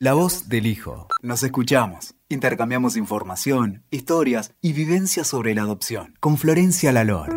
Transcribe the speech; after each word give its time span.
La 0.00 0.12
voz 0.12 0.48
del 0.48 0.66
hijo. 0.66 1.08
Nos 1.22 1.42
escuchamos. 1.42 2.14
Intercambiamos 2.28 2.96
información, 2.96 3.82
historias 3.90 4.54
y 4.62 4.72
vivencias 4.72 5.26
sobre 5.26 5.56
la 5.56 5.62
adopción. 5.62 6.14
Con 6.20 6.36
Florencia 6.36 6.92
Lalor. 6.92 7.30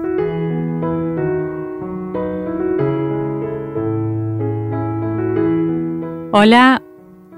Hola, 6.31 6.83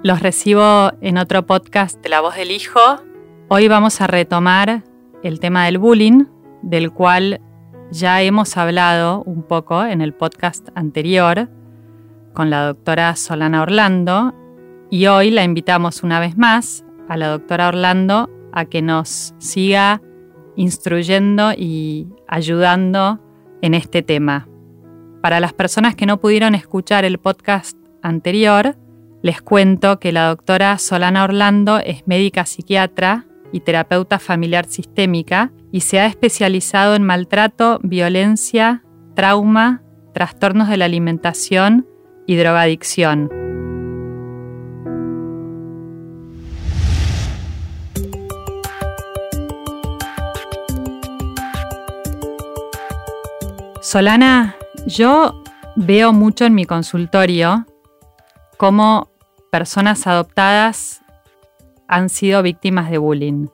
los 0.04 0.20
recibo 0.20 0.92
en 1.00 1.18
otro 1.18 1.46
podcast 1.46 2.02
de 2.02 2.10
La 2.10 2.20
voz 2.20 2.36
del 2.36 2.52
hijo. 2.52 2.82
Hoy 3.48 3.70
vamos 3.70 4.02
a 4.02 4.08
retomar 4.08 4.84
el 5.24 5.40
tema 5.40 5.64
del 5.64 5.78
bullying, 5.78 6.26
del 6.64 6.92
cual 6.92 7.40
ya 7.92 8.22
hemos 8.22 8.58
hablado 8.58 9.24
un 9.24 9.44
poco 9.44 9.86
en 9.86 10.02
el 10.02 10.14
podcast 10.14 10.68
anterior 10.76 11.50
con 12.34 12.50
la 12.50 12.66
doctora 12.66 13.16
Solana 13.16 13.62
Orlando 13.62 14.43
y 14.94 15.08
hoy 15.08 15.32
la 15.32 15.44
invitamos 15.44 16.04
una 16.04 16.20
vez 16.20 16.38
más 16.38 16.86
a 17.10 17.18
la 17.18 17.30
doctora 17.30 17.70
Orlando 17.70 18.30
a 18.52 18.66
que 18.66 18.84
nos 18.84 19.34
siga 19.40 20.04
instruyendo 20.56 21.52
y 21.52 22.10
ayudando 22.28 23.20
en 23.64 23.74
este 23.74 24.04
tema. 24.04 24.48
Para 25.20 25.40
las 25.40 25.52
personas 25.52 25.96
que 25.96 26.06
no 26.06 26.20
pudieron 26.20 26.54
escuchar 26.54 27.06
el 27.06 27.18
podcast 27.18 27.76
anterior, 28.04 28.78
les 29.24 29.42
cuento 29.42 30.00
que 30.00 30.12
la 30.12 30.28
doctora 30.28 30.78
Solana 30.78 31.24
Orlando 31.24 31.80
es 31.80 32.06
médica 32.06 32.46
psiquiatra 32.46 33.26
y 33.52 33.62
terapeuta 33.62 34.20
familiar 34.20 34.66
sistémica 34.68 35.52
y 35.72 35.80
se 35.80 36.02
ha 36.02 36.06
especializado 36.06 36.94
en 36.94 37.02
maltrato, 37.02 37.80
violencia, 37.82 38.84
trauma, 39.16 39.82
trastornos 40.14 40.70
de 40.70 40.78
la 40.78 40.86
alimentación 40.86 41.88
y 42.28 42.36
drogadicción. 42.36 43.63
Solana, 53.94 54.56
yo 54.88 55.44
veo 55.76 56.14
mucho 56.14 56.46
en 56.46 56.56
mi 56.56 56.66
consultorio 56.66 57.68
cómo 58.58 59.12
personas 59.52 60.08
adoptadas 60.08 61.04
han 61.88 62.10
sido 62.10 62.42
víctimas 62.42 62.90
de 62.90 62.98
bullying. 62.98 63.50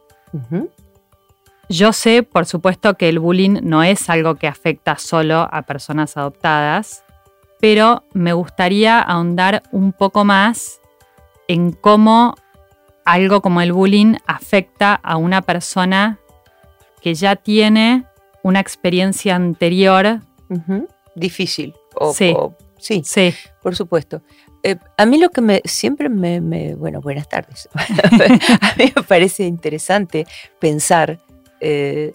Yo 1.68 1.92
sé, 1.92 2.24
por 2.24 2.46
supuesto, 2.46 2.94
que 2.94 3.10
el 3.10 3.20
bullying 3.20 3.60
no 3.64 3.84
es 3.84 4.10
algo 4.10 4.36
que 4.36 4.48
afecta 4.48 4.98
solo 4.98 5.50
a 5.52 5.64
personas 5.64 6.16
adoptadas, 6.16 7.04
pero 7.60 8.06
me 8.14 8.32
gustaría 8.32 9.02
ahondar 9.02 9.64
un 9.74 9.92
poco 9.92 10.24
más 10.24 10.80
en 11.50 11.74
cómo 11.74 12.36
algo 13.04 13.42
como 13.42 13.60
el 13.60 13.74
bullying 13.74 14.16
afecta 14.26 14.94
a 14.94 15.18
una 15.18 15.42
persona 15.42 16.18
que 17.02 17.14
ya 17.14 17.36
tiene 17.36 18.06
una 18.42 18.62
experiencia 18.62 19.36
anterior 19.36 20.22
Difícil. 21.16 21.74
sí. 22.14 22.36
sí. 22.78 23.02
sí. 23.06 23.34
Por 23.62 23.76
supuesto. 23.76 24.22
Eh, 24.64 24.78
a 24.98 25.06
mí 25.06 25.18
lo 25.18 25.30
que 25.30 25.42
me 25.42 25.62
siempre 25.64 26.10
me, 26.10 26.76
bueno, 26.76 27.02
buenas 27.02 27.30
tardes. 27.30 27.70
a 27.74 28.76
mí 28.78 28.92
me 28.96 29.04
parece 29.04 29.46
interesante 29.46 30.26
pensar, 30.60 31.20
eh, 31.62 32.14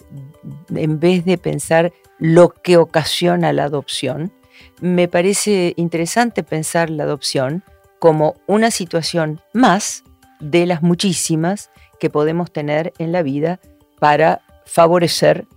en 0.73 0.99
vez 0.99 1.25
de 1.25 1.37
pensar 1.37 1.91
lo 2.19 2.49
que 2.49 2.77
ocasiona 2.77 3.51
la 3.51 3.65
adopción, 3.65 4.31
me 4.79 5.07
parece 5.07 5.73
interesante 5.75 6.43
pensar 6.43 6.89
la 6.89 7.03
adopción 7.03 7.63
como 7.99 8.35
una 8.47 8.71
situación 8.71 9.41
más 9.53 10.03
de 10.39 10.65
las 10.65 10.83
muchísimas 10.83 11.71
que 11.99 12.09
podemos 12.09 12.51
tener 12.51 12.93
en 12.99 13.11
la 13.11 13.23
vida 13.23 13.59
para 13.99 14.41
favorecer 14.65 15.47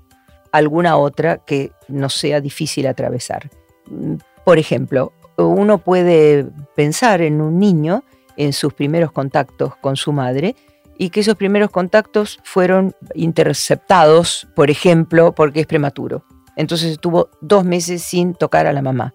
alguna 0.52 0.96
otra 0.96 1.38
que 1.38 1.72
no 1.88 2.08
sea 2.08 2.40
difícil 2.40 2.86
atravesar. 2.86 3.50
Mm, 3.86 4.16
por 4.44 4.58
ejemplo, 4.58 5.12
uno 5.36 5.78
puede 5.78 6.46
pensar 6.74 7.20
en 7.20 7.40
un 7.40 7.58
niño 7.58 8.04
en 8.36 8.52
sus 8.52 8.72
primeros 8.72 9.12
contactos 9.12 9.76
con 9.76 9.96
su 9.96 10.12
madre 10.12 10.56
y 10.96 11.10
que 11.10 11.20
esos 11.20 11.36
primeros 11.36 11.70
contactos 11.70 12.40
fueron 12.42 12.94
interceptados, 13.14 14.48
por 14.54 14.70
ejemplo, 14.70 15.32
porque 15.32 15.60
es 15.60 15.66
prematuro. 15.66 16.24
Entonces 16.56 16.92
estuvo 16.92 17.30
dos 17.40 17.64
meses 17.64 18.02
sin 18.02 18.34
tocar 18.34 18.66
a 18.66 18.72
la 18.72 18.82
mamá. 18.82 19.14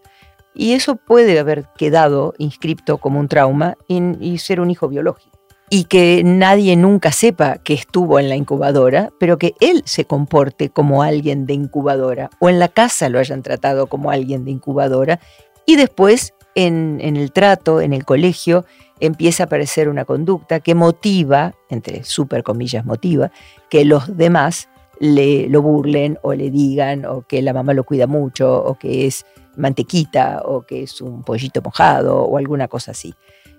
Y 0.56 0.74
eso 0.74 0.96
puede 0.96 1.40
haber 1.40 1.66
quedado 1.78 2.34
inscripto 2.38 3.00
como 3.00 3.20
un 3.20 3.28
trauma 3.28 3.76
y 3.88 4.38
ser 4.38 4.62
un 4.62 4.70
hijo 4.70 4.88
biológico 4.88 5.33
y 5.70 5.86
que 5.86 6.22
nadie 6.24 6.76
nunca 6.76 7.12
sepa 7.12 7.58
que 7.58 7.74
estuvo 7.74 8.20
en 8.20 8.30
la 8.30 8.36
incubadora, 8.36 9.12
pero 9.20 9.38
que 9.38 9.54
él 9.60 9.82
se 9.86 10.06
comporte 10.06 10.70
como 10.70 11.04
alguien 11.04 11.46
de 11.46 11.54
incubadora 11.54 12.30
o 12.40 12.50
en 12.50 12.60
la 12.60 12.68
casa 12.68 13.10
lo 13.10 13.20
hayan 13.20 13.42
tratado 13.42 13.88
como 13.88 14.12
alguien 14.12 14.46
de 14.46 14.52
incubadora 14.52 15.20
y 15.66 15.76
después 15.76 16.34
en, 16.56 17.00
el 17.02 17.32
trato, 17.32 17.82
en 17.82 17.94
el 17.94 18.06
colegio, 18.06 18.66
empieza 19.00 19.44
a 19.44 19.46
aparecer 19.46 19.90
una 19.90 20.06
conducta 20.06 20.60
que 20.60 20.76
motiva, 20.76 21.56
entre 21.70 22.04
super 22.04 22.44
comillas 22.44 22.86
motiva, 22.86 23.32
que 23.70 23.86
los 23.86 24.16
demás 24.16 24.70
le, 25.00 25.50
lo 25.50 25.62
burlen 25.62 26.20
o 26.22 26.34
le 26.34 26.52
digan 26.52 27.06
o 27.06 27.24
que 27.24 27.42
la 27.42 27.54
mamá 27.54 27.74
lo 27.74 27.84
cuida 27.84 28.08
mucho 28.08 28.64
o 28.64 28.76
que 28.76 29.08
es 29.08 29.26
mantequita 29.56 30.44
o 30.46 30.62
que 30.62 30.84
es 30.84 31.02
un 31.02 31.24
pollito 31.24 31.62
mojado 31.62 32.24
o 32.24 32.38
alguna 32.38 32.68
cosa 32.68 32.92
así 32.92 33.14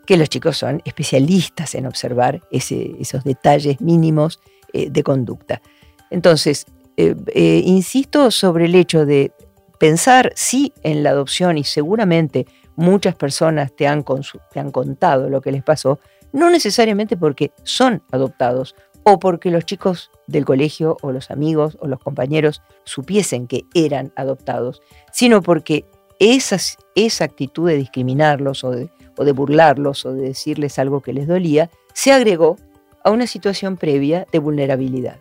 que 0.07 0.17
los 0.17 0.29
chicos 0.29 0.57
son 0.57 0.83
especialistas 0.85 1.75
en 1.75 1.87
observar 1.87 2.41
esos 2.51 3.25
detalles 3.25 3.81
mínimos 3.81 4.41
eh, 4.73 4.89
de 4.91 5.03
conducta. 5.03 5.63
Entonces, 6.11 6.67
eh, 6.97 7.15
eh, 7.35 7.63
insisto 7.65 8.31
sobre 8.31 8.67
el 8.67 8.75
hecho 8.75 9.05
de 9.05 9.33
pensar 9.79 10.33
sí 10.37 10.73
en 10.83 11.03
la 11.03 11.11
adopción 11.11 11.59
y 11.59 11.65
seguramente 11.65 12.47
muchas 12.77 13.15
personas 13.15 13.75
te 13.75 13.87
han, 13.87 14.05
te 14.53 14.61
han 14.61 14.71
contado 14.71 15.29
lo 15.29 15.41
que 15.41 15.53
les 15.53 15.63
pasó, 15.63 15.99
no 16.33 16.51
necesariamente 16.51 17.17
porque 17.17 17.53
son 17.63 18.03
adoptados 18.13 18.75
o 19.05 19.19
porque 19.19 19.51
los 19.51 19.65
chicos 19.65 20.11
del 20.27 20.45
colegio 20.45 20.97
o 21.03 21.13
los 21.13 21.31
amigos 21.31 21.77
o 21.81 21.87
los 21.87 22.01
compañeros 22.01 22.63
supiesen 22.85 23.47
que 23.47 23.65
eran 23.75 24.13
adoptados, 24.17 24.83
sino 25.13 25.43
porque 25.43 25.85
esa 26.19 27.25
actitud 27.25 27.69
de 27.69 27.77
discriminarlos 27.77 28.65
o 28.65 28.71
de, 28.71 28.91
o 29.17 29.25
de 29.25 29.33
burlarlos 29.33 30.05
o 30.07 30.13
de 30.13 30.29
decirles 30.29 30.79
algo 30.79 31.01
que 31.01 31.13
les 31.13 31.27
dolía, 31.27 31.71
se 31.93 32.13
agregó 32.13 32.57
a 33.03 33.11
una 33.11 33.27
situación 33.27 33.77
previa 33.77 34.27
de 34.33 34.39
vulnerabilidad. 34.39 35.21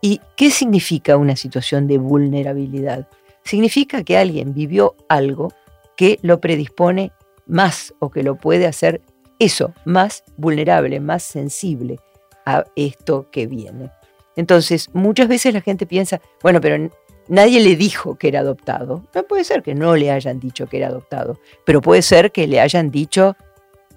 ¿Y 0.00 0.20
qué 0.36 0.50
significa 0.50 1.16
una 1.16 1.36
situación 1.36 1.86
de 1.86 1.98
vulnerabilidad? 1.98 3.08
Significa 3.44 4.02
que 4.02 4.16
alguien 4.16 4.54
vivió 4.54 4.94
algo 5.08 5.52
que 5.96 6.18
lo 6.22 6.40
predispone 6.40 7.12
más 7.46 7.92
o 7.98 8.10
que 8.10 8.22
lo 8.22 8.36
puede 8.36 8.66
hacer 8.66 9.02
eso, 9.38 9.74
más 9.84 10.24
vulnerable, 10.36 11.00
más 11.00 11.22
sensible 11.22 11.98
a 12.46 12.64
esto 12.76 13.28
que 13.30 13.46
viene. 13.46 13.90
Entonces, 14.36 14.88
muchas 14.94 15.28
veces 15.28 15.52
la 15.52 15.60
gente 15.60 15.86
piensa, 15.86 16.20
bueno, 16.42 16.60
pero 16.60 16.90
nadie 17.30 17.60
le 17.60 17.76
dijo 17.76 18.16
que 18.16 18.28
era 18.28 18.40
adoptado. 18.40 19.04
Puede 19.28 19.44
ser 19.44 19.62
que 19.62 19.74
no 19.74 19.96
le 19.96 20.10
hayan 20.10 20.38
dicho 20.38 20.66
que 20.66 20.76
era 20.76 20.88
adoptado, 20.88 21.40
pero 21.64 21.80
puede 21.80 22.02
ser 22.02 22.32
que 22.32 22.46
le 22.46 22.60
hayan 22.60 22.90
dicho 22.90 23.36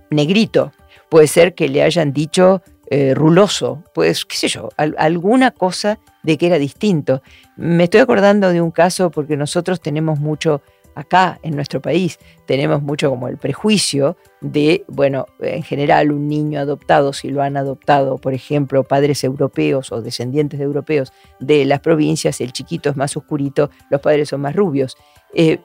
negrito, 0.10 0.72
puede 1.10 1.28
ser 1.28 1.56
que 1.56 1.68
le 1.68 1.84
hayan 1.84 2.14
dicho 2.14 2.62
eh, 2.90 3.14
ruloso, 3.16 3.84
pues 3.94 4.24
qué 4.26 4.38
sé 4.38 4.48
yo, 4.48 4.70
alguna 4.78 5.52
cosa 5.52 6.00
de 6.22 6.38
que 6.38 6.46
era 6.46 6.60
distinto. 6.60 7.22
Me 7.58 7.86
estoy 7.86 8.02
acordando 8.02 8.50
de 8.50 8.62
un 8.62 8.72
caso 8.72 9.10
porque 9.10 9.36
nosotros 9.36 9.82
tenemos 9.82 10.20
mucho 10.20 10.62
acá 10.96 11.40
en 11.44 11.56
nuestro 11.56 11.82
país 11.82 12.20
tenemos 12.46 12.82
mucho 12.82 13.10
como 13.10 13.28
el 13.28 13.38
prejuicio 13.38 14.18
de, 14.42 14.84
bueno, 14.88 15.26
en 15.40 15.64
general 15.64 16.12
un 16.12 16.28
niño 16.28 16.60
adoptado, 16.60 17.14
si 17.14 17.30
lo 17.30 17.42
han 17.42 17.58
adoptado, 17.58 18.18
por 18.18 18.34
ejemplo, 18.34 18.84
padres 18.84 19.24
europeos 19.24 19.92
o 19.92 20.02
descendientes 20.02 20.60
de 20.60 20.66
europeos 20.66 21.14
de 21.40 21.66
las 21.66 21.80
provincias, 21.80 22.42
el 22.42 22.52
chiquito 22.52 22.90
es 22.90 22.98
más 22.98 23.16
oscurito, 23.16 23.70
los 23.90 24.02
padres 24.02 24.30
son 24.30 24.42
más 24.42 24.56
rubios. 24.56 24.98
Eh, 25.34 25.62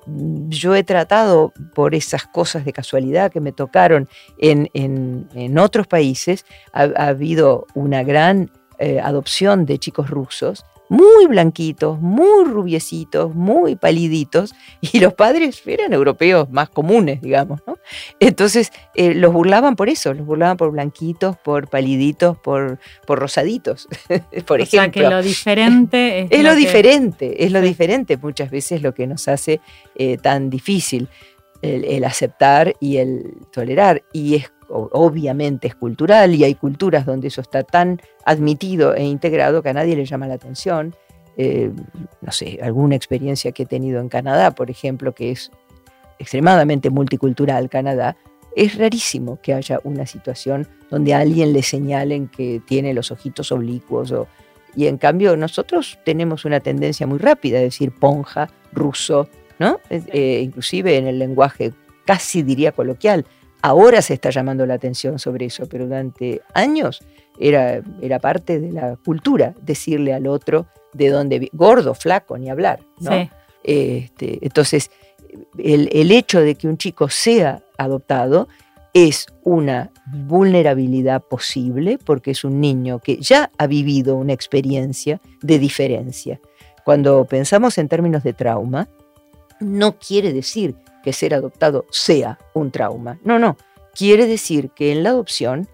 yo 0.48 0.74
he 0.74 0.82
tratado 0.82 1.52
por 1.74 1.94
esas 1.94 2.26
cosas 2.26 2.64
de 2.64 2.72
casualidad 2.72 3.30
que 3.30 3.40
me 3.40 3.52
tocaron 3.52 4.08
en, 4.38 4.70
en, 4.72 5.58
otros 5.58 5.86
países, 5.86 6.46
ha, 6.72 6.84
habido 7.08 7.66
una 7.74 8.02
gran 8.02 8.50
eh, 8.78 9.00
adopción 9.00 9.66
de 9.66 9.78
chicos 9.78 10.08
rusos 10.08 10.64
muy 10.88 11.26
blanquitos, 11.26 12.00
muy 12.00 12.44
rubiecitos, 12.44 13.34
muy 13.34 13.76
paliditos, 13.76 14.54
y 14.80 15.00
los 15.00 15.14
padres 15.14 15.62
eran 15.66 15.92
europeos 15.92 16.50
más 16.50 16.68
comunes, 16.68 17.20
digamos, 17.20 17.60
¿no? 17.66 17.78
Entonces 18.20 18.72
eh, 18.94 19.14
los 19.14 19.32
burlaban 19.32 19.76
por 19.76 19.88
eso, 19.88 20.14
los 20.14 20.26
burlaban 20.26 20.56
por 20.56 20.70
blanquitos, 20.70 21.36
por 21.38 21.68
paliditos, 21.68 22.38
por, 22.38 22.78
por 23.06 23.18
rosaditos, 23.18 23.88
por 24.46 24.60
ejemplo. 24.60 24.66
Sea 24.66 24.90
que 24.90 25.02
lo 25.02 25.22
diferente 25.22 26.28
es, 26.30 26.42
lo, 26.42 26.54
diferente, 26.54 27.44
es 27.44 27.52
lo 27.52 27.60
diferente 27.60 28.16
muchas 28.16 28.50
veces 28.50 28.82
lo 28.82 28.94
que 28.94 29.06
nos 29.06 29.28
hace 29.28 29.60
eh, 29.94 30.16
tan 30.18 30.50
difícil 30.50 31.08
el, 31.62 32.04
aceptar 32.04 32.74
y 32.80 32.98
el 32.98 33.36
tolerar. 33.52 34.02
Y 34.12 34.36
es 34.36 34.50
obviamente 34.68 35.68
es 35.68 35.74
cultural 35.74 36.34
y 36.34 36.44
hay 36.44 36.54
culturas 36.54 37.06
donde 37.06 37.28
eso 37.28 37.40
está 37.40 37.62
tan 37.62 38.00
admitido 38.24 38.94
e 38.94 39.04
integrado 39.04 39.62
que 39.62 39.70
a 39.70 39.74
nadie 39.74 39.96
le 39.96 40.04
llama 40.04 40.26
la 40.26 40.34
atención. 40.34 40.94
Eh, 41.36 41.70
no 42.20 42.32
sé, 42.32 42.58
alguna 42.62 42.96
experiencia 42.96 43.52
que 43.52 43.62
he 43.62 43.66
tenido 43.66 44.00
en 44.00 44.08
Canadá, 44.08 44.50
por 44.50 44.70
ejemplo, 44.70 45.14
que 45.14 45.30
es 45.30 45.50
extremadamente 46.18 46.90
multicultural 46.90 47.68
Canadá, 47.68 48.16
es 48.56 48.76
rarísimo 48.76 49.38
que 49.40 49.54
haya 49.54 49.78
una 49.84 50.04
situación 50.04 50.66
donde 50.90 51.14
a 51.14 51.20
alguien 51.20 51.52
le 51.52 51.62
señalen 51.62 52.28
que 52.28 52.60
tiene 52.66 52.92
los 52.92 53.10
ojitos 53.12 53.52
oblicuos. 53.52 54.12
y 54.74 54.86
en 54.86 54.98
cambio 54.98 55.36
nosotros 55.36 55.98
tenemos 56.04 56.44
una 56.44 56.60
tendencia 56.60 57.06
muy 57.06 57.18
rápida 57.18 57.58
a 57.58 57.62
decir 57.62 57.92
ponja, 57.92 58.50
ruso, 58.72 59.28
¿no? 59.58 59.80
Eh, 59.90 60.40
inclusive 60.42 60.96
en 60.96 61.06
el 61.06 61.18
lenguaje 61.18 61.72
casi 62.04 62.42
diría 62.42 62.72
coloquial. 62.72 63.26
Ahora 63.62 64.02
se 64.02 64.14
está 64.14 64.30
llamando 64.30 64.66
la 64.66 64.74
atención 64.74 65.18
sobre 65.18 65.46
eso, 65.46 65.68
pero 65.68 65.84
durante 65.84 66.42
años 66.54 67.00
era, 67.38 67.82
era 68.00 68.18
parte 68.18 68.60
de 68.60 68.72
la 68.72 68.96
cultura 68.96 69.54
decirle 69.62 70.14
al 70.14 70.26
otro 70.26 70.66
de 70.92 71.08
dónde, 71.08 71.48
gordo, 71.52 71.94
flaco, 71.94 72.38
ni 72.38 72.50
hablar. 72.50 72.80
¿no? 73.00 73.28
Este, 73.64 74.38
entonces, 74.42 74.90
el, 75.58 75.88
el 75.92 76.12
hecho 76.12 76.40
de 76.40 76.54
que 76.54 76.68
un 76.68 76.78
chico 76.78 77.08
sea 77.08 77.62
adoptado 77.76 78.48
es 78.94 79.26
una 79.44 79.90
vulnerabilidad 80.06 81.22
posible 81.22 81.98
porque 81.98 82.30
es 82.30 82.44
un 82.44 82.60
niño 82.60 83.00
que 83.00 83.18
ya 83.18 83.50
ha 83.58 83.66
vivido 83.66 84.16
una 84.16 84.32
experiencia 84.32 85.20
de 85.42 85.58
diferencia. 85.58 86.40
Cuando 86.84 87.24
pensamos 87.26 87.76
en 87.78 87.88
términos 87.88 88.22
de 88.22 88.32
trauma, 88.32 88.88
no 89.60 89.98
quiere 89.98 90.32
decir 90.32 90.74
que 91.08 91.14
ser 91.14 91.32
adoptado 91.32 91.86
sea 91.90 92.38
un 92.52 92.70
trauma. 92.70 93.18
No, 93.24 93.38
no. 93.38 93.56
Quiere 93.94 94.26
decir 94.26 94.70
que 94.72 94.92
en 94.92 95.02
la 95.02 95.08
adopción 95.08 95.66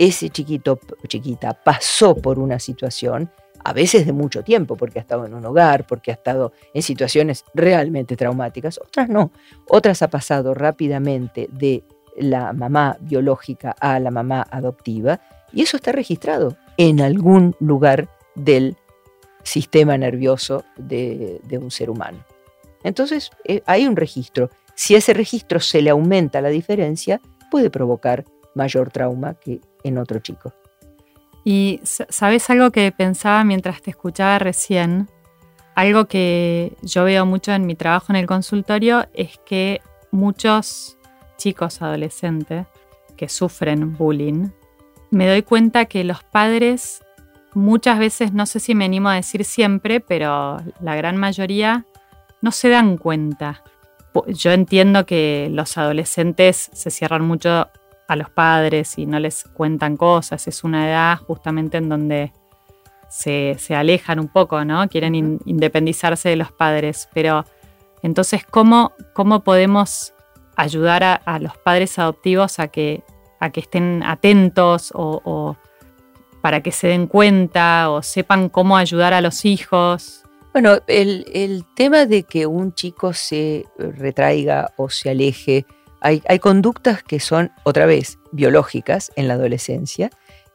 ese 0.00 0.30
chiquito 0.30 0.80
chiquita 1.06 1.54
pasó 1.62 2.16
por 2.16 2.40
una 2.40 2.58
situación, 2.58 3.30
a 3.62 3.72
veces 3.72 4.04
de 4.04 4.12
mucho 4.12 4.42
tiempo, 4.42 4.76
porque 4.76 4.98
ha 4.98 5.02
estado 5.02 5.26
en 5.26 5.34
un 5.34 5.44
hogar, 5.46 5.86
porque 5.86 6.10
ha 6.10 6.14
estado 6.14 6.52
en 6.74 6.82
situaciones 6.82 7.44
realmente 7.54 8.16
traumáticas, 8.16 8.80
otras 8.82 9.08
no. 9.08 9.30
Otras 9.68 10.02
ha 10.02 10.08
pasado 10.08 10.54
rápidamente 10.54 11.48
de 11.52 11.84
la 12.16 12.52
mamá 12.52 12.96
biológica 13.00 13.76
a 13.78 14.00
la 14.00 14.10
mamá 14.10 14.44
adoptiva 14.50 15.20
y 15.52 15.62
eso 15.62 15.76
está 15.76 15.92
registrado 15.92 16.56
en 16.78 17.00
algún 17.00 17.54
lugar 17.60 18.08
del 18.34 18.76
sistema 19.44 19.96
nervioso 19.96 20.64
de, 20.76 21.40
un 21.52 21.70
ser 21.70 21.90
humano. 21.90 22.24
Entonces, 22.82 23.30
eh, 23.44 23.62
hay 23.66 23.86
un 23.86 23.94
registro 23.94 24.50
si 24.74 24.94
ese 24.94 25.14
registro 25.14 25.60
se 25.60 25.82
le 25.82 25.90
aumenta 25.90 26.40
la 26.40 26.48
diferencia, 26.48 27.20
puede 27.50 27.70
provocar 27.70 28.24
mayor 28.54 28.90
trauma 28.90 29.34
que 29.34 29.60
en 29.84 29.98
otro 29.98 30.20
chico. 30.20 30.52
Y 31.44 31.80
sabes 31.84 32.50
algo 32.50 32.70
que 32.70 32.92
pensaba 32.92 33.44
mientras 33.44 33.80
te 33.82 33.90
escuchaba 33.90 34.38
recién, 34.38 35.08
algo 35.74 36.06
que 36.06 36.76
yo 36.82 37.04
veo 37.04 37.24
mucho 37.24 37.52
en 37.52 37.66
mi 37.66 37.74
trabajo 37.74 38.12
en 38.12 38.16
el 38.16 38.26
consultorio 38.26 39.06
es 39.14 39.38
que 39.46 39.80
muchos 40.10 40.98
chicos 41.38 41.80
adolescentes 41.80 42.66
que 43.16 43.28
sufren 43.28 43.96
bullying, 43.96 44.48
me 45.10 45.26
doy 45.26 45.42
cuenta 45.42 45.86
que 45.86 46.04
los 46.04 46.22
padres 46.22 47.02
muchas 47.54 47.98
veces, 47.98 48.32
no 48.32 48.46
sé 48.46 48.60
si 48.60 48.74
me 48.74 48.84
animo 48.84 49.08
a 49.08 49.14
decir 49.14 49.44
siempre, 49.44 50.00
pero 50.00 50.58
la 50.80 50.96
gran 50.96 51.16
mayoría 51.16 51.86
no 52.42 52.52
se 52.52 52.68
dan 52.68 52.96
cuenta 52.96 53.62
yo 54.26 54.52
entiendo 54.52 55.06
que 55.06 55.48
los 55.50 55.76
adolescentes 55.78 56.70
se 56.72 56.90
cierran 56.90 57.22
mucho 57.22 57.68
a 58.08 58.16
los 58.16 58.30
padres 58.30 58.98
y 58.98 59.06
no 59.06 59.20
les 59.20 59.44
cuentan 59.44 59.96
cosas. 59.96 60.48
Es 60.48 60.64
una 60.64 60.88
edad 60.88 61.18
justamente 61.18 61.78
en 61.78 61.88
donde 61.88 62.32
se, 63.08 63.56
alejan 63.70 64.18
un 64.18 64.28
poco, 64.28 64.64
¿no? 64.64 64.88
Quieren 64.88 65.14
independizarse 65.44 66.28
de 66.28 66.36
los 66.36 66.50
padres. 66.50 67.08
Pero 67.14 67.44
entonces, 68.02 68.44
¿cómo, 68.44 68.92
cómo 69.14 69.44
podemos 69.44 70.12
ayudar 70.56 71.22
a, 71.24 71.38
los 71.38 71.56
padres 71.58 71.98
adoptivos 71.98 72.58
a 72.58 72.68
que, 72.68 73.02
a 73.38 73.50
que 73.50 73.60
estén 73.60 74.02
atentos 74.04 74.92
o 74.94 75.56
para 76.40 76.62
que 76.62 76.72
se 76.72 76.88
den 76.88 77.06
cuenta 77.06 77.90
o 77.90 78.02
sepan 78.02 78.48
cómo 78.48 78.76
ayudar 78.76 79.14
a 79.14 79.20
los 79.20 79.44
hijos? 79.44 80.24
Bueno, 80.52 80.78
el, 80.88 81.64
tema 81.76 82.06
de 82.06 82.24
que 82.24 82.46
un 82.46 82.74
chico 82.74 83.12
se 83.12 83.66
retraiga 83.78 84.72
o 84.76 84.90
se 84.90 85.10
aleje, 85.10 85.64
hay, 86.00 86.20
conductas 86.40 87.04
que 87.04 87.20
son, 87.20 87.52
otra 87.62 87.86
vez, 87.86 88.18
biológicas 88.32 89.12
en 89.14 89.28
la 89.28 89.34
adolescencia. 89.34 90.10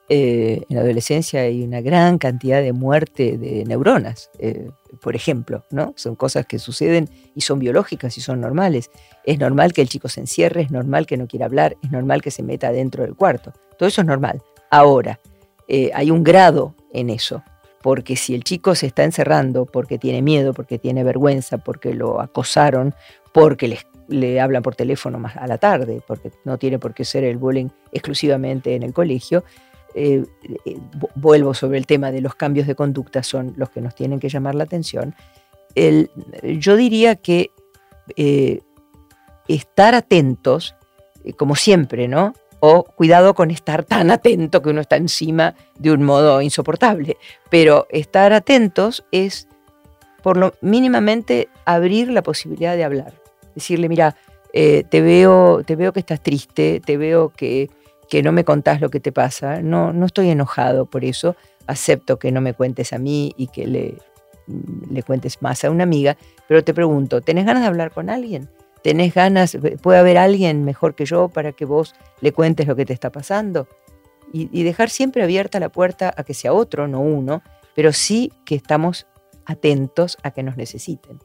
Eh, 0.10 0.62
en 0.70 0.76
la 0.76 0.82
adolescencia 0.82 1.42
hay 1.42 1.64
una 1.64 1.80
gran 1.80 2.18
cantidad 2.18 2.62
de 2.62 2.74
muerte 2.74 3.38
de 3.38 3.64
neuronas, 3.64 4.30
eh, 4.38 4.70
por 5.02 5.16
ejemplo, 5.16 5.66
¿no? 5.72 5.94
Son 5.96 6.16
cosas 6.16 6.46
que 6.46 6.60
suceden 6.60 7.10
y 7.34 7.42
son 7.42 7.60
biológicas 7.60 8.18
y 8.18 8.22
son 8.22 8.42
normales. 8.42 8.92
Es 9.24 9.40
normal 9.40 9.72
que 9.72 9.82
el 9.82 9.90
chico 9.90 10.10
se 10.10 10.20
encierre, 10.20 10.64
es 10.64 10.72
normal 10.72 11.08
que 11.08 11.18
no 11.18 11.28
quiera 11.28 11.46
hablar, 11.46 11.78
es 11.82 11.90
normal 11.90 12.22
que 12.22 12.32
se 12.32 12.44
meta 12.44 12.72
dentro 12.72 13.04
del 13.04 13.16
cuarto. 13.16 13.54
Todo 13.78 13.88
eso 13.88 14.02
es 14.02 14.08
normal. 14.08 14.44
Ahora, 14.70 15.22
eh, 15.70 15.90
hay 15.94 16.12
un 16.12 16.24
grado 16.24 16.76
en 16.92 17.10
eso 17.10 17.42
porque 17.86 18.16
si 18.16 18.34
el 18.34 18.44
chico 18.44 18.74
se 18.74 18.88
está 18.88 19.04
encerrando 19.04 19.68
porque 19.68 20.00
tiene 20.00 20.24
miedo, 20.24 20.56
porque 20.56 20.80
tiene 20.80 21.04
vergüenza, 21.04 21.60
porque 21.60 21.94
lo 21.94 22.20
acosaron, 22.20 22.96
porque 23.32 23.78
le 24.08 24.42
hablan 24.42 24.64
por 24.64 24.74
teléfono 24.74 25.20
más 25.20 25.38
a 25.38 25.46
la 25.46 25.60
tarde, 25.60 26.02
porque 26.08 26.32
no 26.46 26.58
tiene 26.58 26.80
por 26.80 26.96
qué 26.96 27.06
ser 27.06 27.24
el 27.24 27.38
bullying 27.38 27.68
exclusivamente 27.92 28.74
en 28.74 28.82
el 28.82 28.92
colegio, 28.92 29.44
eh, 29.94 30.26
eh, 30.66 30.78
vuelvo 31.14 31.54
sobre 31.54 31.78
el 31.78 31.86
tema 31.86 32.12
de 32.12 32.22
los 32.22 32.34
cambios 32.34 32.66
de 32.66 32.74
conducta, 32.74 33.22
son 33.22 33.54
los 33.56 33.70
que 33.70 33.82
nos 33.82 33.94
tienen 33.94 34.20
que 34.20 34.30
llamar 34.30 34.56
la 34.56 34.64
atención. 34.64 35.14
yo 35.76 36.76
diría 36.76 37.18
que 37.18 37.52
eh, 38.18 38.62
estar 39.48 39.94
atentos, 39.94 40.74
como 41.38 41.56
siempre, 41.56 42.08
¿no? 42.08 42.34
O 42.68 42.84
cuidado 42.84 43.36
con 43.36 43.52
estar 43.52 43.84
tan 43.84 44.10
atento 44.10 44.64
que 44.64 44.70
uno 44.70 44.82
está 44.82 44.96
encima 44.96 45.54
de 45.78 45.92
un 45.92 46.04
modo 46.04 46.42
insoportable. 46.42 47.18
Pero 47.52 47.86
estar 47.92 48.34
atentos 48.34 49.06
es, 49.12 49.48
por 50.24 50.38
lo 50.38 50.54
mínimamente, 50.62 51.48
abrir 51.66 52.10
la 52.10 52.24
posibilidad 52.24 52.76
de 52.76 52.84
hablar. 52.84 53.14
Decirle, 53.54 53.88
mira, 53.88 54.16
eh, 54.52 54.84
te, 54.90 55.02
veo, 55.02 55.64
te 55.64 55.76
veo 55.76 55.94
que 55.94 56.00
estás 56.00 56.24
triste, 56.24 56.82
te 56.84 56.98
veo 56.98 57.30
que, 57.30 57.70
que 58.10 58.24
no 58.24 58.32
me 58.32 58.44
contás 58.44 58.82
lo 58.82 58.90
que 58.90 59.00
te 59.00 59.12
pasa. 59.12 59.62
No, 59.62 59.94
no 59.94 60.08
estoy 60.08 60.30
enojado 60.30 60.88
por 60.88 61.06
eso. 61.06 61.36
Acepto 61.68 62.18
que 62.18 62.32
no 62.32 62.42
me 62.42 62.56
cuentes 62.56 62.94
a 62.94 62.98
mí 62.98 63.32
y 63.38 63.48
que 63.48 63.68
le, 63.68 63.98
le 64.90 65.04
cuentes 65.04 65.40
más 65.44 65.64
a 65.64 65.70
una 65.70 65.84
amiga, 65.84 66.18
pero 66.48 66.64
te 66.64 66.74
pregunto, 66.74 67.22
¿tenés 67.22 67.46
ganas 67.46 67.62
de 67.62 67.68
hablar 67.68 67.92
con 67.92 68.10
alguien? 68.10 68.50
Tenés 68.86 69.16
ganas, 69.16 69.58
puede 69.82 69.98
haber 69.98 70.16
alguien 70.16 70.64
mejor 70.64 70.94
que 70.94 71.08
yo 71.08 71.28
para 71.28 71.54
que 71.54 71.66
vos 71.66 71.96
le 72.22 72.32
cuentes 72.32 72.68
lo 72.68 72.76
que 72.76 72.86
te 72.86 72.94
está 72.94 73.12
pasando. 73.12 73.68
Y, 74.32 74.62
dejar 74.62 74.92
siempre 74.92 75.24
abierta 75.24 75.60
la 75.60 75.70
puerta 75.70 76.14
a 76.16 76.24
que 76.24 76.36
sea 76.36 76.54
otro, 76.54 76.88
no 76.88 77.00
uno, 77.00 77.42
pero 77.74 77.92
sí 77.94 78.32
que 78.46 78.54
estamos 78.54 79.08
atentos 79.48 80.18
a 80.22 80.30
que 80.30 80.44
nos 80.44 80.56
necesiten. 80.56 81.18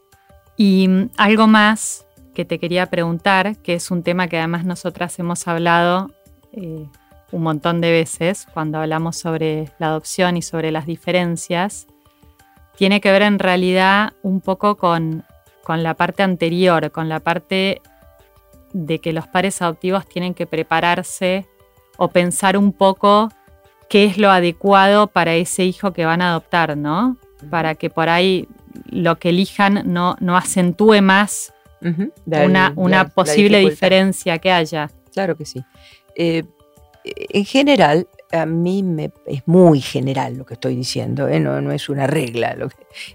Y 0.57 0.89
mm, 0.89 1.11
algo 1.19 1.49
más 1.49 2.07
que 2.35 2.47
te 2.47 2.59
quería 2.59 2.87
preguntar, 2.87 3.59
que 3.59 3.75
es 3.75 3.91
un 3.91 4.05
tema 4.05 4.29
que 4.29 4.39
además 4.39 4.65
nosotras 4.65 5.19
hemos 5.19 5.47
hablado 5.47 6.11
eh, 6.53 6.87
un 7.31 7.43
montón 7.43 7.83
de 7.83 7.91
veces 7.91 8.47
cuando 8.55 8.79
hablamos 8.79 9.19
sobre 9.19 9.71
la 9.79 9.89
adopción 9.89 10.39
y 10.39 10.43
sobre 10.43 10.71
las 10.71 10.87
diferencias, 10.87 11.87
tiene 12.79 13.03
que 13.03 13.13
ver 13.13 13.21
en 13.21 13.39
realidad 13.39 14.15
un 14.23 14.41
poco 14.41 14.79
con 14.79 15.25
con 15.63 15.83
la 15.83 15.95
parte 15.95 16.23
anterior, 16.23 16.91
con 16.91 17.09
la 17.09 17.21
parte 17.21 17.81
de 18.73 18.99
que 19.01 19.13
los 19.13 19.27
padres 19.27 19.61
adoptivos 19.63 20.07
tienen 20.09 20.35
que 20.35 20.47
prepararse 20.47 21.47
o 21.97 22.09
pensar 22.09 22.57
un 22.57 22.73
poco 22.73 23.31
qué 23.89 24.05
es 24.05 24.19
lo 24.19 24.31
adecuado 24.31 25.09
para 25.09 25.35
ese 25.35 25.65
hijo 25.65 25.93
que 25.93 26.05
van 26.05 26.23
a 26.23 26.31
adoptar, 26.31 26.77
¿no? 26.77 27.17
Para 27.51 27.75
que 27.75 27.91
por 27.91 28.09
ahí 28.09 28.49
lo 28.87 29.19
que 29.19 29.31
elijan 29.31 29.83
no, 29.93 30.17
no 30.21 30.37
acentúe 30.37 31.03
más 31.03 31.53
una, 32.77 33.09
posible 33.15 33.59
diferencia 33.59 34.39
que 34.39 34.53
haya. 34.53 34.91
Claro 35.13 35.37
que 35.37 35.45
sí. 35.45 35.63
Eh, 36.15 36.45
en 37.05 37.45
general, 37.45 38.07
a 38.33 38.47
mí 38.47 38.83
me, 38.83 39.11
es 39.27 39.43
muy 39.47 39.81
general 39.81 40.37
lo 40.37 40.45
que 40.45 40.55
estoy 40.55 40.77
diciendo, 40.77 41.27
¿eh? 41.29 41.41
no, 41.41 41.61
no, 41.61 41.73
es 41.73 41.89
una 41.89 42.07
regla, 42.07 42.57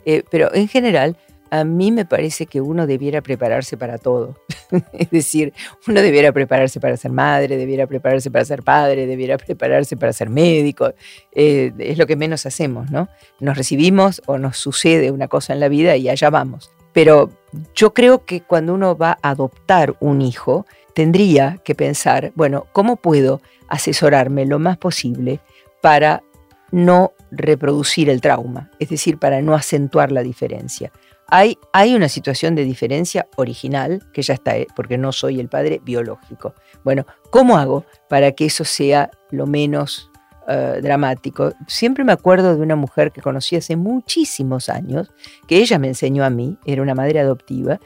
eh, 0.06 0.24
pero 0.30 0.54
en 0.54 0.68
general 0.68 1.16
a 1.60 1.64
mí 1.64 1.92
me 1.92 2.06
parece 2.06 2.46
que 2.46 2.60
uno 2.60 2.86
debiera 2.86 3.22
prepararse 3.22 3.78
para 3.78 3.98
todo. 3.98 4.36
es 4.94 5.10
decir, 5.10 5.54
uno 5.88 6.02
debiera 6.02 6.32
prepararse 6.34 6.80
para 6.80 6.98
ser 6.98 7.12
madre, 7.12 7.56
debiera 7.56 7.88
prepararse 7.88 8.30
para 8.30 8.44
ser 8.44 8.62
padre, 8.62 9.08
debiera 9.08 9.38
prepararse 9.38 9.96
para 9.96 10.12
ser 10.12 10.30
médico. 10.30 10.94
Eh, 11.32 11.72
es 11.80 11.98
lo 11.98 12.08
que 12.08 12.18
menos 12.18 12.46
hacemos, 12.46 12.92
¿no? 12.92 13.08
Nos 13.40 13.58
recibimos 13.58 14.22
o 14.26 14.38
nos 14.38 14.58
sucede 14.58 15.12
una 15.12 15.28
cosa 15.28 15.54
en 15.54 15.62
la 15.62 15.70
vida 15.70 15.96
y 15.96 16.10
allá 16.10 16.30
vamos. 16.30 16.72
Pero 16.92 17.30
yo 17.74 17.94
creo 17.94 18.26
que 18.26 18.42
cuando 18.42 18.74
uno 18.74 18.98
va 18.98 19.18
a 19.22 19.30
adoptar 19.30 19.96
un 20.02 20.22
hijo, 20.22 20.66
tendría 20.94 21.60
que 21.64 21.76
pensar, 21.76 22.32
bueno, 22.36 22.68
¿cómo 22.74 22.98
puedo 22.98 23.42
asesorarme 23.68 24.46
lo 24.46 24.60
más 24.60 24.78
posible 24.78 25.40
para 25.82 26.24
no 26.72 27.14
reproducir 27.32 28.10
el 28.10 28.20
trauma? 28.20 28.72
Es 28.80 28.90
decir, 28.90 29.20
para 29.20 29.42
no 29.42 29.56
acentuar 29.56 30.12
la 30.12 30.24
diferencia. 30.24 30.92
Hay, 31.28 31.58
una 31.96 32.08
situación 32.08 32.56
de 32.56 32.64
diferencia 32.64 33.28
original, 33.36 34.04
que 34.14 34.22
ya 34.22 34.36
está, 34.36 34.58
eh, 34.58 34.68
porque 34.76 34.98
no 34.98 35.12
soy 35.12 35.40
el 35.40 35.50
padre 35.50 35.82
biológico. 35.84 36.54
Bueno, 36.84 37.06
¿cómo 37.32 37.58
hago 37.58 37.86
para 38.10 38.32
que 38.34 38.46
eso 38.46 38.64
sea 38.64 39.10
lo 39.32 39.48
menos 39.48 40.12
eh, 40.48 40.80
dramático. 40.84 41.54
Siempre 41.68 42.04
me 42.04 42.12
acuerdo 42.12 42.56
de 42.56 42.62
una 42.62 42.76
mujer 42.76 43.12
que 43.12 43.20
conocí 43.20 43.56
hace 43.56 43.76
muchísimos 43.76 44.70
años, 44.70 45.12
que 45.48 45.58
ella 45.58 45.80
me 45.80 45.88
enseñó 45.88 46.24
a 46.24 46.30
mí, 46.30 46.60
era 46.66 46.84
una 46.84 46.94
madre 46.94 47.20
adoptiva, 47.20 47.80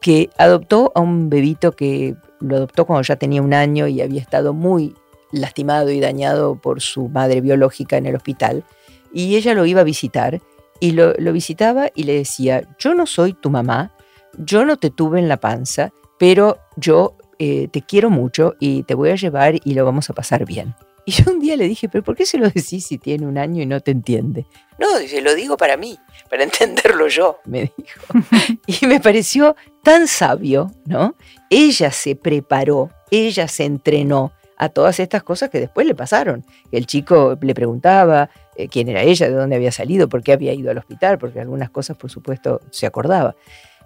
que 0.00 0.30
adoptó 0.38 0.92
a 0.94 1.00
un 1.00 1.28
bebito 1.28 1.72
que 1.72 2.14
lo 2.38 2.54
adoptó 2.54 2.84
cuando 2.86 3.02
ya 3.02 3.16
tenía 3.16 3.42
un 3.42 3.52
año 3.52 3.88
y 3.88 4.00
había 4.00 4.20
estado 4.20 4.54
muy 4.54 4.94
lastimado 5.32 5.90
y 5.90 5.98
dañado 5.98 6.54
por 6.54 6.80
su 6.80 7.08
madre 7.08 7.40
biológica 7.40 7.96
en 7.96 8.06
el 8.06 8.14
hospital. 8.14 8.62
Y 9.12 9.34
ella 9.34 9.54
lo 9.54 9.66
iba 9.66 9.80
a 9.80 9.84
visitar 9.84 10.40
y 10.80 10.92
lo, 10.92 11.14
visitaba 11.32 11.90
y 11.94 12.04
le 12.04 12.14
decía, 12.14 12.68
yo 12.78 12.94
no 12.94 13.06
soy 13.06 13.32
tu 13.32 13.50
mamá, 13.50 13.92
yo 14.38 14.64
no 14.64 14.76
te 14.76 14.90
tuve 14.90 15.18
en 15.18 15.28
la 15.28 15.38
panza, 15.38 15.92
pero 16.18 16.58
yo 16.76 17.16
eh, 17.38 17.68
te 17.68 17.82
quiero 17.82 18.10
mucho 18.10 18.54
y 18.60 18.82
te 18.84 18.94
voy 18.94 19.10
a 19.10 19.16
llevar 19.16 19.54
y 19.64 19.74
lo 19.74 19.84
vamos 19.84 20.10
a 20.10 20.14
pasar 20.14 20.44
bien. 20.44 20.74
Y 21.06 21.12
yo 21.12 21.30
un 21.30 21.38
día 21.38 21.56
le 21.56 21.68
dije, 21.68 21.88
pero 21.88 22.02
¿por 22.02 22.16
qué 22.16 22.24
se 22.24 22.38
lo 22.38 22.48
decís 22.48 22.86
si 22.86 22.98
tiene 22.98 23.26
un 23.26 23.36
año 23.36 23.62
y 23.62 23.66
no 23.66 23.80
te 23.80 23.90
entiende? 23.90 24.46
No, 24.78 24.88
se 25.06 25.20
lo 25.20 25.34
digo 25.34 25.56
para 25.56 25.76
mí, 25.76 25.98
para 26.30 26.44
entenderlo 26.44 27.08
yo, 27.08 27.40
me 27.44 27.72
dijo. 27.76 28.00
Y 28.66 28.86
me 28.86 29.00
pareció 29.00 29.54
tan 29.82 30.08
sabio, 30.08 30.70
¿no? 30.86 31.14
Ella 31.50 31.90
se 31.90 32.16
preparó, 32.16 32.90
ella 33.10 33.48
se 33.48 33.64
entrenó 33.64 34.32
a 34.56 34.68
todas 34.68 35.00
estas 35.00 35.22
cosas 35.22 35.50
que 35.50 35.60
después 35.60 35.86
le 35.86 35.94
pasaron. 35.94 36.44
El 36.70 36.86
chico 36.86 37.36
le 37.40 37.54
preguntaba 37.54 38.30
eh, 38.56 38.68
quién 38.68 38.88
era 38.88 39.02
ella, 39.02 39.28
de 39.28 39.34
dónde 39.34 39.56
había 39.56 39.72
salido, 39.72 40.08
por 40.08 40.22
qué 40.22 40.32
había 40.32 40.52
ido 40.52 40.70
al 40.70 40.78
hospital, 40.78 41.18
porque 41.18 41.40
algunas 41.40 41.70
cosas, 41.70 41.96
por 41.96 42.10
supuesto, 42.10 42.60
se 42.70 42.86
acordaba. 42.86 43.34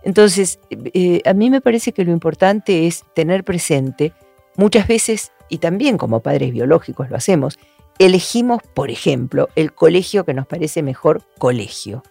Entonces, 0.03 0.61
eh, 0.71 1.23
a 1.25 1.33
mí 1.33 1.51
me 1.51 1.61
parece 1.61 1.93
que 1.93 2.05
lo 2.05 2.13
importante 2.13 2.87
es 2.87 3.05
tener 3.15 3.45
presente 3.45 4.13
muchas 4.57 4.87
veces 4.87 5.33
y 5.49 5.59
también 5.59 5.99
como 5.99 6.21
padres 6.21 6.53
biológicos 6.53 7.11
lo 7.11 7.17
hacemos, 7.17 7.59
elegimos, 7.99 8.63
por 8.75 8.91
ejemplo, 8.91 9.49
el 9.57 9.73
colegio 9.73 10.25
que 10.25 10.35
nos 10.35 10.47
parece 10.47 10.83
mejor 10.83 11.23
colegio. 11.39 12.03